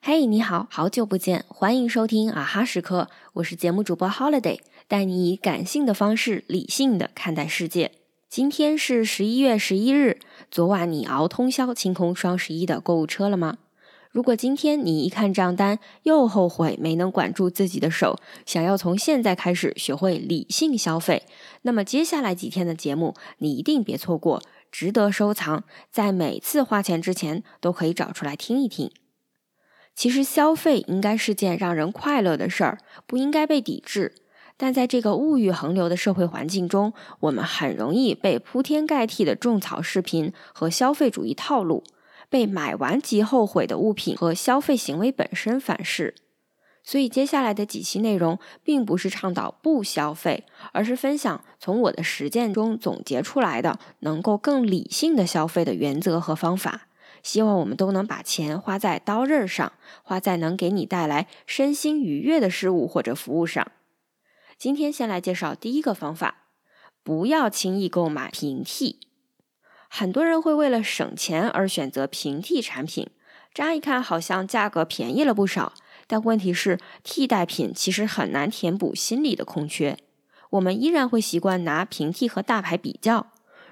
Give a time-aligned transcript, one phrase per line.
[0.00, 7.92] 嘿，你好，好久不见，欢迎收听啊哈时刻，我是节目主播 Holiday，带你以感性的方式理性的看待世界。
[8.30, 10.18] 今天是十一月十一日，
[10.50, 13.58] 昨晚你熬通宵清空双十一的购物车了吗？
[14.10, 21.24] 如果今天你一看账单又后悔没能管住自己的手，想要从现在开始学会理性消费，
[21.62, 28.90] 那么接下来几天的节目你一定别错过，值得收藏，在每次花钱之前都可以找出来听一听。
[29.94, 34.14] 其实消费应该是件让人快乐的事儿，不应该被抵制。
[34.56, 41.84] 但在这个物欲横流的社会环境中，我们很容易被铺天盖地的种草视频和消费主义套路。
[42.28, 46.12] 被买完即后悔的物品和消费行为本身反噬，
[46.86, 56.86] 所以接下来的几期内容并不是倡导不消费，而是分享从我的实践中总结出来的能够更理性的消费的原则和方法。
[57.24, 59.72] 希望我们都能把钱花在刀刃上，
[60.04, 63.66] 花在能给你带来身心愉悦的事物或者服务上。
[64.56, 66.44] 今天先来介绍第一个方法：
[67.02, 69.00] 不要轻易购买平替。
[69.88, 73.10] 很多人会为了省钱而选择平替产品，
[73.52, 75.72] 乍一看好像价格便宜了不少，
[76.06, 79.96] 但问题是替代品其实很难填补心理的空缺。
[80.50, 83.26] 我们依然会习惯拿平替和大牌比较。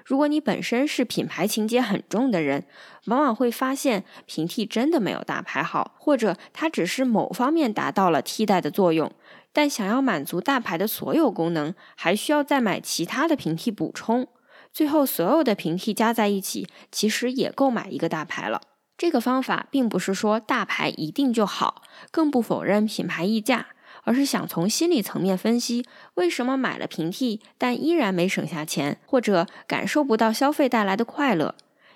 [0.05, 2.67] 如果你本身是品牌情节很重的人，
[3.05, 9.11] 往往会发现平替真的没有大牌好，或者它只是某方面达到了替代的作用，
[9.51, 14.27] 但想要满足大牌的所有功能，还需要再买其他的平替补充。
[14.71, 18.61] 最后，所有的平替加在一起，其实也够买一个大牌了。
[18.97, 23.67] 这个方法并不是说大牌一定就好，更不否认品牌溢价，
[24.03, 31.55] 而是想从心理层面分析，为什么买了平替，但依然没省下钱，或者感受不到消费带来的快乐。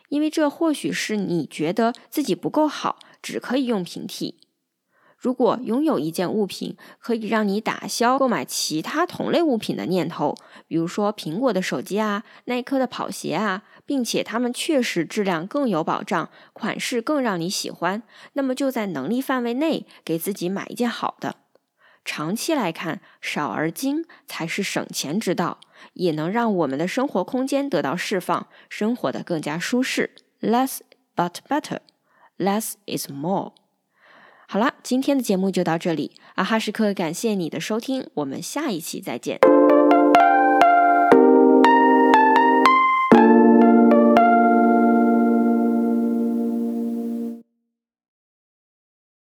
[0.09, 4.36] 因为这或许是你觉得自己不够好，只可以用平替。
[5.20, 10.34] 如果拥有一件物品可以让你打消购买其他同类物品的念头，
[10.66, 18.02] 比如说苹果的手机啊、耐克的跑鞋啊，并且它们确实质量更有保障，款式更让你喜欢，
[18.34, 21.35] 那么就在能力范围内给自己买一件好的。
[22.06, 25.59] 长期来看，少而精才是省钱之道，
[25.94, 30.16] 也能让我们的生活空间得到释放，生活的更加舒适。
[30.41, 30.79] Less
[31.13, 31.79] but better,
[32.38, 33.52] less is more.
[34.51, 36.09] 好了，今天的节目就到这里。
[36.33, 39.37] 阿哈时刻，感谢你的收听，我们下一期再见。